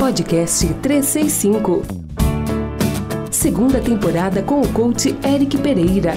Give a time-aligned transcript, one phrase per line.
[0.00, 1.82] Podcast 365.
[3.30, 6.14] Segunda temporada com o coach Eric Pereira.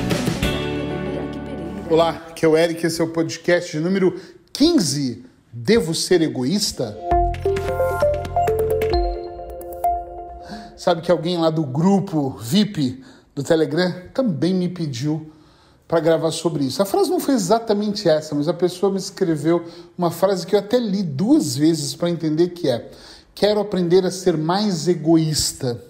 [1.89, 4.17] Olá, que é o Eric, esse é o podcast número
[4.53, 5.25] 15.
[5.51, 6.97] Devo ser egoísta?
[10.77, 13.03] Sabe que alguém lá do grupo VIP
[13.35, 15.29] do Telegram também me pediu
[15.89, 16.81] para gravar sobre isso.
[16.81, 19.65] A frase não foi exatamente essa, mas a pessoa me escreveu
[19.97, 22.89] uma frase que eu até li duas vezes para entender que é:
[23.35, 25.81] quero aprender a ser mais egoísta.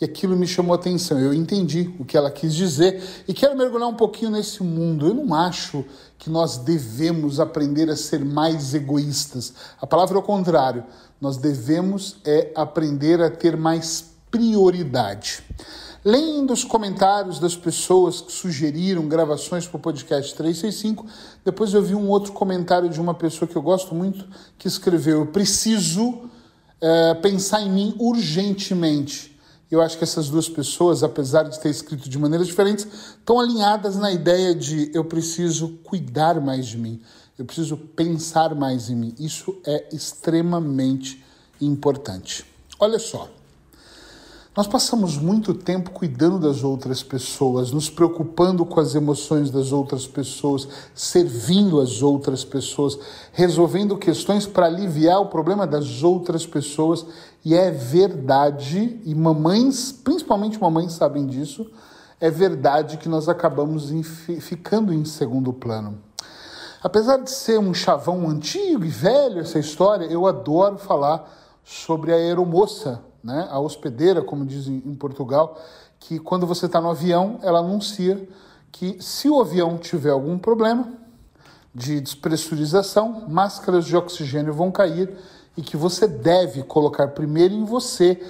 [0.00, 1.18] E aquilo me chamou a atenção.
[1.18, 5.06] Eu entendi o que ela quis dizer e quero mergulhar um pouquinho nesse mundo.
[5.06, 5.84] Eu não acho
[6.18, 9.54] que nós devemos aprender a ser mais egoístas.
[9.80, 10.84] A palavra é o contrário.
[11.18, 15.42] Nós devemos é aprender a ter mais prioridade.
[16.04, 21.06] Lendo os comentários das pessoas que sugeriram gravações para o podcast 365,
[21.44, 24.24] depois eu vi um outro comentário de uma pessoa que eu gosto muito
[24.58, 26.30] que escreveu: Eu preciso
[26.80, 29.36] é, pensar em mim urgentemente.
[29.70, 32.86] Eu acho que essas duas pessoas, apesar de ter escrito de maneiras diferentes,
[33.18, 37.00] estão alinhadas na ideia de eu preciso cuidar mais de mim,
[37.36, 39.14] eu preciso pensar mais em mim.
[39.18, 41.22] Isso é extremamente
[41.60, 42.46] importante.
[42.78, 43.28] Olha só.
[44.56, 50.06] Nós passamos muito tempo cuidando das outras pessoas, nos preocupando com as emoções das outras
[50.06, 52.98] pessoas, servindo as outras pessoas,
[53.32, 57.04] resolvendo questões para aliviar o problema das outras pessoas.
[57.44, 61.70] E é verdade, e mamães, principalmente mamães, sabem disso,
[62.18, 65.98] é verdade que nós acabamos em, ficando em segundo plano.
[66.82, 71.30] Apesar de ser um chavão antigo e velho essa história, eu adoro falar
[71.62, 75.60] sobre a aeromoça né, a hospedeira, como dizem em Portugal,
[75.98, 78.28] que quando você está no avião, ela anuncia
[78.70, 80.92] que se o avião tiver algum problema
[81.74, 85.12] de despressurização, máscaras de oxigênio vão cair
[85.56, 88.22] e que você deve colocar primeiro em você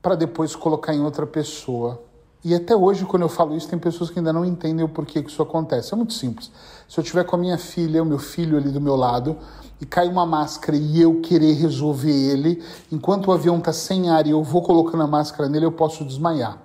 [0.00, 2.00] para depois colocar em outra pessoa.
[2.48, 5.22] E até hoje, quando eu falo isso, tem pessoas que ainda não entendem o porquê
[5.22, 5.92] que isso acontece.
[5.92, 6.50] É muito simples.
[6.88, 9.36] Se eu tiver com a minha filha, o meu filho ali do meu lado,
[9.78, 14.26] e cai uma máscara e eu querer resolver ele, enquanto o avião está sem ar
[14.26, 16.56] e eu vou colocando a máscara nele, eu posso desmaiar.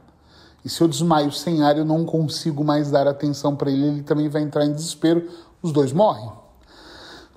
[0.64, 4.04] E se eu desmaio sem ar, eu não consigo mais dar atenção para ele, ele
[4.04, 5.30] também vai entrar em desespero,
[5.62, 6.32] os dois morrem.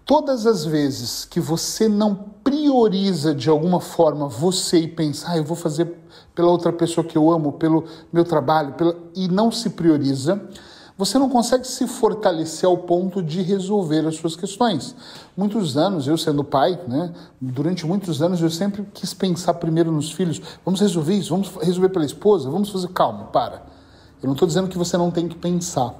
[0.04, 2.14] Todas as vezes que você não
[2.44, 6.05] prioriza de alguma forma você e pensa, ah, eu vou fazer
[6.36, 8.94] pela outra pessoa que eu amo, pelo meu trabalho, pela...
[9.14, 10.40] e não se prioriza,
[10.98, 14.94] você não consegue se fortalecer ao ponto de resolver as suas questões.
[15.36, 20.12] Muitos anos, eu sendo pai, né, durante muitos anos eu sempre quis pensar primeiro nos
[20.12, 20.40] filhos.
[20.64, 23.62] Vamos resolver isso, vamos resolver pela esposa, vamos fazer calma, para.
[24.22, 25.94] Eu não estou dizendo que você não tem que pensar.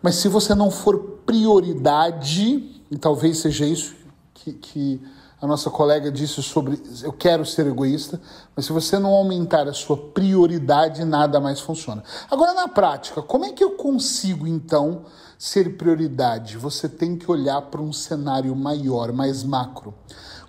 [0.00, 3.94] Mas se você não for prioridade, e talvez seja isso
[4.34, 5.00] que, que
[5.40, 8.20] a nossa colega disse sobre eu quero ser egoísta,
[8.56, 12.02] mas se você não aumentar a sua prioridade, nada mais funciona.
[12.28, 15.02] Agora, na prática, como é que eu consigo então
[15.38, 16.58] ser prioridade?
[16.58, 19.94] Você tem que olhar para um cenário maior, mais macro.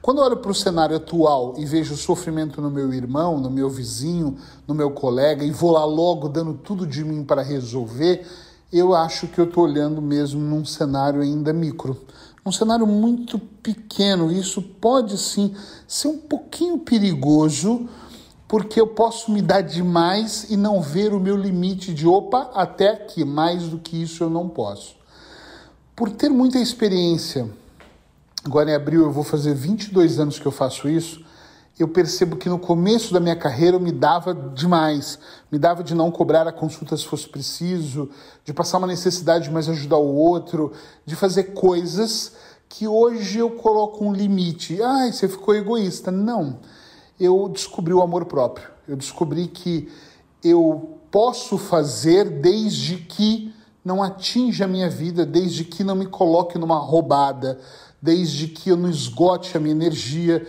[0.01, 3.49] Quando eu olho para o cenário atual e vejo o sofrimento no meu irmão, no
[3.51, 8.25] meu vizinho, no meu colega, e vou lá logo dando tudo de mim para resolver,
[8.71, 11.97] eu acho que eu estou olhando mesmo num cenário ainda micro
[12.49, 14.31] um cenário muito pequeno.
[14.31, 15.55] Isso pode sim
[15.87, 17.87] ser um pouquinho perigoso,
[18.47, 22.89] porque eu posso me dar demais e não ver o meu limite de opa, até
[22.89, 24.95] aqui, mais do que isso eu não posso.
[25.95, 27.49] Por ter muita experiência,
[28.43, 31.23] agora em abril eu vou fazer 22 anos que eu faço isso,
[31.79, 35.17] eu percebo que no começo da minha carreira eu me dava demais.
[35.49, 38.09] Me dava de não cobrar a consulta se fosse preciso,
[38.43, 40.73] de passar uma necessidade, mas ajudar o outro,
[41.05, 42.33] de fazer coisas
[42.67, 44.81] que hoje eu coloco um limite.
[44.83, 46.11] Ai, você ficou egoísta.
[46.11, 46.59] Não.
[47.17, 48.67] Eu descobri o amor próprio.
[48.85, 49.89] Eu descobri que
[50.43, 53.53] eu posso fazer desde que
[53.85, 57.57] não atinja a minha vida, desde que não me coloque numa roubada,
[58.01, 60.45] desde que eu não esgote a minha energia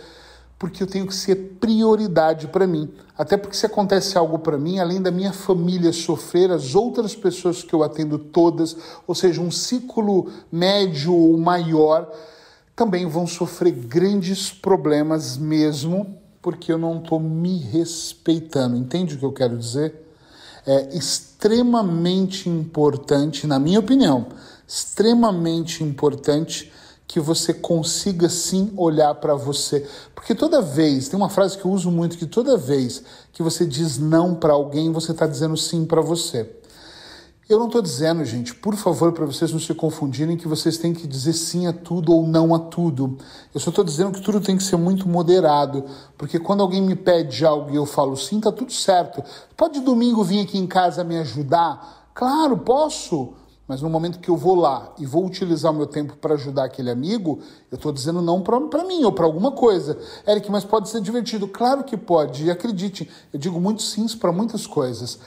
[0.61, 2.87] porque eu tenho que ser prioridade para mim.
[3.17, 7.63] Até porque se acontece algo para mim, além da minha família sofrer, as outras pessoas
[7.63, 8.77] que eu atendo todas,
[9.07, 12.07] ou seja, um ciclo médio ou maior,
[12.75, 18.77] também vão sofrer grandes problemas mesmo, porque eu não estou me respeitando.
[18.77, 19.95] Entende o que eu quero dizer?
[20.67, 24.27] É extremamente importante, na minha opinião,
[24.67, 26.71] extremamente importante
[27.11, 29.85] que você consiga sim olhar para você.
[30.15, 33.03] Porque toda vez, tem uma frase que eu uso muito, que toda vez
[33.33, 36.49] que você diz não para alguém, você está dizendo sim para você.
[37.49, 40.93] Eu não estou dizendo, gente, por favor, para vocês não se confundirem, que vocês têm
[40.93, 43.17] que dizer sim a tudo ou não a tudo.
[43.53, 45.83] Eu só estou dizendo que tudo tem que ser muito moderado,
[46.17, 49.21] porque quando alguém me pede algo e eu falo sim, tá tudo certo.
[49.57, 52.09] Pode domingo vir aqui em casa me ajudar?
[52.13, 53.33] Claro, posso.
[53.71, 56.65] Mas no momento que eu vou lá e vou utilizar o meu tempo para ajudar
[56.65, 57.39] aquele amigo,
[57.71, 59.97] eu estou dizendo não para mim ou para alguma coisa.
[60.27, 61.47] Eric, mas pode ser divertido.
[61.47, 62.51] Claro que pode.
[62.51, 65.17] Acredite, eu digo muito sims para muitas coisas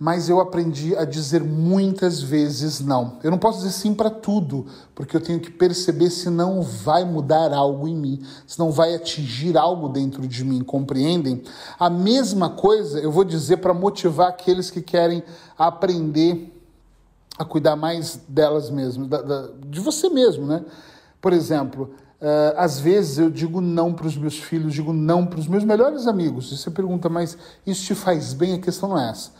[0.00, 3.18] mas eu aprendi a dizer muitas vezes não.
[3.20, 4.64] Eu não posso dizer sim para tudo,
[4.94, 8.94] porque eu tenho que perceber se não vai mudar algo em mim, se não vai
[8.94, 11.42] atingir algo dentro de mim, compreendem?
[11.80, 15.20] A mesma coisa eu vou dizer para motivar aqueles que querem
[15.58, 16.54] aprender
[17.38, 20.64] a cuidar mais delas mesmas, da, da, de você mesmo, né?
[21.20, 25.38] Por exemplo, Uh, às vezes eu digo não para os meus filhos, digo não para
[25.38, 26.50] os meus melhores amigos.
[26.50, 28.54] E você pergunta, mas isso te faz bem?
[28.54, 29.30] A questão não é essa.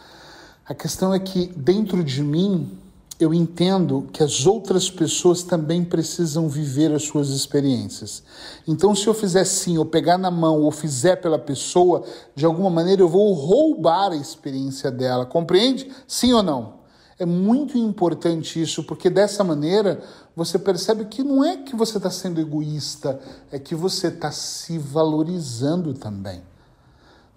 [0.65, 2.79] A questão é que dentro de mim
[3.19, 8.23] eu entendo que as outras pessoas também precisam viver as suas experiências.
[8.67, 12.05] Então, se eu fizer sim, ou pegar na mão, ou fizer pela pessoa,
[12.37, 15.27] de alguma maneira eu vou roubar a experiência dela.
[15.27, 15.91] Compreende?
[16.07, 16.78] Sim ou não?
[17.19, 20.01] É muito importante isso, porque dessa maneira
[20.37, 23.21] você percebe que não é que você está sendo egoísta,
[23.51, 26.41] é que você está se valorizando também.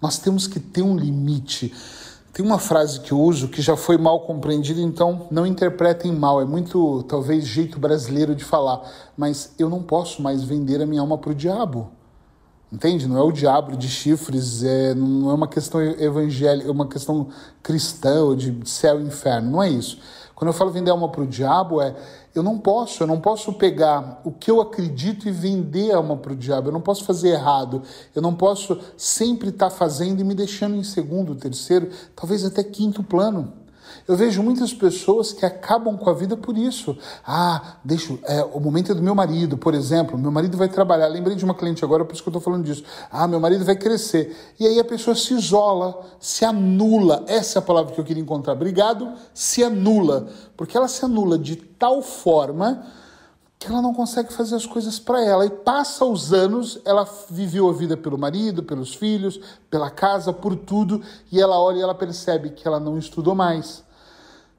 [0.00, 1.74] Nós temos que ter um limite.
[2.32, 6.40] Tem uma frase que eu uso que já foi mal compreendida, então não interpretem mal.
[6.40, 8.88] É muito, talvez, jeito brasileiro de falar.
[9.16, 11.90] Mas eu não posso mais vender a minha alma para o diabo.
[12.72, 13.06] Entende?
[13.06, 17.28] Não é o diabo de chifres, é, não é uma questão evangélica, é uma questão
[17.62, 19.50] cristã ou de céu e inferno.
[19.50, 19.98] Não é isso.
[20.34, 21.94] Quando eu falo vender alma para o diabo, é
[22.34, 26.32] eu não posso, eu não posso pegar o que eu acredito e vender alma para
[26.32, 26.68] o diabo.
[26.68, 27.82] Eu não posso fazer errado.
[28.14, 32.64] Eu não posso sempre estar tá fazendo e me deixando em segundo, terceiro, talvez até
[32.64, 33.52] quinto plano.
[34.06, 36.96] Eu vejo muitas pessoas que acabam com a vida por isso.
[37.26, 40.18] Ah, deixa, é, o momento é do meu marido, por exemplo.
[40.18, 41.08] Meu marido vai trabalhar.
[41.08, 42.84] Lembrei de uma cliente agora, por isso que eu estou falando disso.
[43.10, 44.36] Ah, meu marido vai crescer.
[44.58, 47.24] E aí a pessoa se isola, se anula.
[47.26, 48.54] Essa é a palavra que eu queria encontrar.
[48.54, 50.28] Obrigado, se anula.
[50.56, 52.84] Porque ela se anula de tal forma
[53.64, 55.46] que ela não consegue fazer as coisas para ela.
[55.46, 60.56] E passa os anos, ela viveu a vida pelo marido, pelos filhos, pela casa, por
[60.56, 61.00] tudo,
[61.30, 63.84] e ela olha e ela percebe que ela não estudou mais,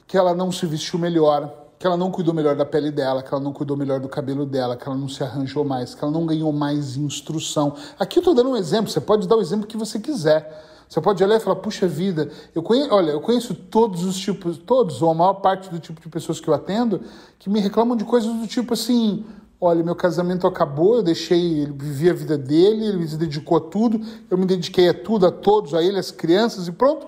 [0.08, 3.34] que ela não se vestiu melhor, que ela não cuidou melhor da pele dela, que
[3.34, 6.12] ela não cuidou melhor do cabelo dela, que ela não se arranjou mais, que ela
[6.12, 7.76] não ganhou mais instrução.
[8.00, 10.73] Aqui eu estou dando um exemplo, você pode dar o exemplo que você quiser.
[10.88, 14.58] Você pode olhar e falar, puxa vida, eu conheço, olha, eu conheço todos os tipos,
[14.58, 17.02] todos, ou a maior parte do tipo de pessoas que eu atendo,
[17.40, 19.26] que me reclamam de coisas do tipo assim,
[19.60, 23.62] olha, meu casamento acabou, eu deixei, ele vivia a vida dele, ele se dedicou a
[23.62, 24.00] tudo,
[24.30, 27.08] eu me dediquei a tudo, a todos, a ele, as crianças e pronto.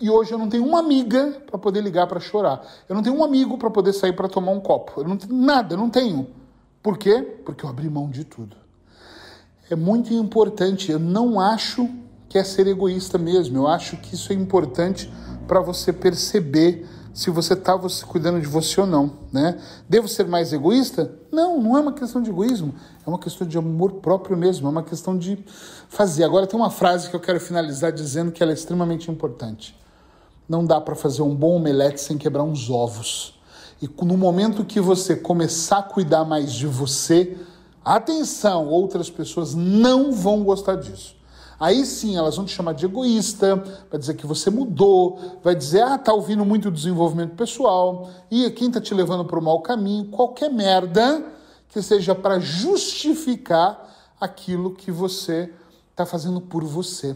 [0.00, 2.66] E hoje eu não tenho uma amiga para poder ligar para chorar.
[2.88, 5.02] Eu não tenho um amigo para poder sair para tomar um copo.
[5.02, 6.26] Eu não tenho nada, eu não tenho.
[6.82, 7.20] Por quê?
[7.44, 8.56] Porque eu abri mão de tudo.
[9.68, 11.88] É muito importante, eu não acho
[12.30, 13.58] que é ser egoísta mesmo.
[13.58, 15.12] Eu acho que isso é importante
[15.48, 19.60] para você perceber se você está cuidando de você ou não, né?
[19.88, 21.12] Devo ser mais egoísta?
[21.32, 22.72] Não, não é uma questão de egoísmo,
[23.04, 25.44] é uma questão de amor próprio mesmo, é uma questão de
[25.88, 26.22] fazer.
[26.22, 29.76] Agora tem uma frase que eu quero finalizar dizendo que ela é extremamente importante.
[30.48, 33.40] Não dá para fazer um bom omelete sem quebrar uns ovos.
[33.82, 37.36] E no momento que você começar a cuidar mais de você,
[37.84, 41.19] atenção, outras pessoas não vão gostar disso.
[41.60, 43.56] Aí sim elas vão te chamar de egoísta,
[43.90, 48.70] vai dizer que você mudou, vai dizer, ah, tá ouvindo muito desenvolvimento pessoal, e quem
[48.70, 51.22] tá te levando para o mau caminho, qualquer merda
[51.68, 55.52] que seja para justificar aquilo que você
[55.90, 57.14] está fazendo por você.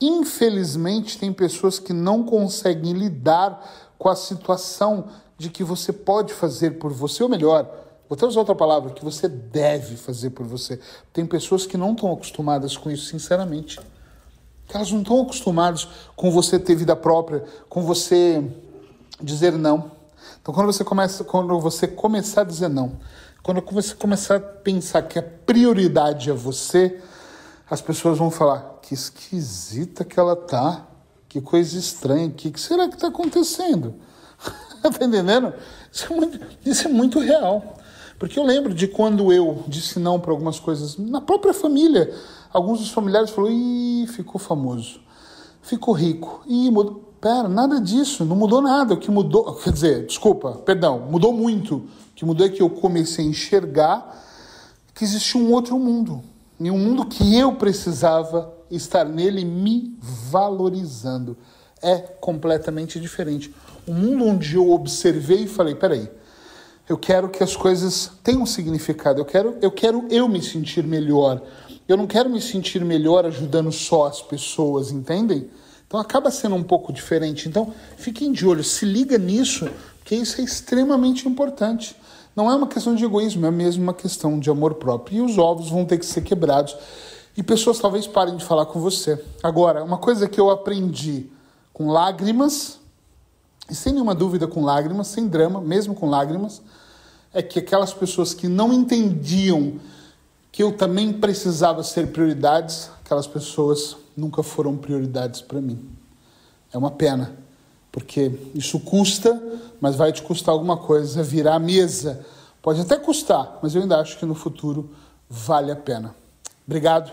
[0.00, 6.78] Infelizmente, tem pessoas que não conseguem lidar com a situação de que você pode fazer
[6.78, 7.70] por você, ou melhor,
[8.12, 10.78] Vou até usar outra palavra, que você deve fazer por você.
[11.14, 13.80] Tem pessoas que não estão acostumadas com isso, sinceramente.
[14.68, 18.44] Elas não estão acostumadas com você ter vida própria, com você
[19.18, 19.92] dizer não.
[20.42, 22.98] Então, quando você começa, quando você começar a dizer não,
[23.42, 27.00] quando você começar a pensar que a prioridade é você,
[27.70, 30.86] as pessoas vão falar: que esquisita que ela tá,
[31.30, 33.94] que coisa estranha, o que, que será que está acontecendo?
[34.82, 35.54] tá entendendo?
[35.90, 37.78] Isso é muito, isso é muito real.
[38.22, 42.14] Porque eu lembro de quando eu disse não para algumas coisas na própria família.
[42.52, 45.00] Alguns dos familiares falaram, ih, ficou famoso,
[45.60, 47.02] ficou rico, ih, mudou.
[47.20, 48.94] Pera, nada disso, não mudou nada.
[48.94, 51.74] O que mudou, quer dizer, desculpa, perdão, mudou muito.
[51.78, 54.24] O que mudou é que eu comecei a enxergar
[54.94, 56.22] que existia um outro mundo.
[56.60, 61.36] E um mundo que eu precisava estar nele me valorizando.
[61.82, 63.52] É completamente diferente.
[63.88, 66.08] Um mundo onde eu observei e falei: peraí,
[66.88, 71.40] eu quero que as coisas tenham significado, eu quero, eu quero eu me sentir melhor.
[71.88, 75.48] Eu não quero me sentir melhor ajudando só as pessoas, entendem?
[75.86, 77.48] Então acaba sendo um pouco diferente.
[77.48, 81.94] Então fiquem de olho, se liga nisso, porque isso é extremamente importante.
[82.34, 85.18] Não é uma questão de egoísmo, é mesmo uma questão de amor próprio.
[85.18, 86.74] E os ovos vão ter que ser quebrados.
[87.36, 89.22] E pessoas talvez parem de falar com você.
[89.42, 91.26] Agora, uma coisa que eu aprendi
[91.72, 92.78] com lágrimas,
[93.72, 96.60] e sem nenhuma dúvida com lágrimas, sem drama, mesmo com lágrimas,
[97.32, 99.80] é que aquelas pessoas que não entendiam
[100.52, 105.88] que eu também precisava ser prioridades, aquelas pessoas nunca foram prioridades para mim.
[106.70, 107.34] É uma pena,
[107.90, 109.42] porque isso custa,
[109.80, 112.26] mas vai te custar alguma coisa virar a mesa.
[112.60, 114.90] Pode até custar, mas eu ainda acho que no futuro
[115.30, 116.14] vale a pena.
[116.66, 117.10] Obrigado.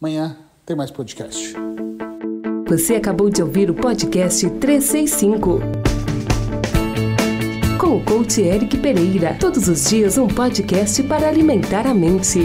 [0.00, 1.54] Amanhã tem mais podcast.
[2.72, 5.60] Você acabou de ouvir o podcast 365
[7.78, 9.36] com o coach Eric Pereira.
[9.38, 12.38] Todos os dias um podcast para alimentar a mente.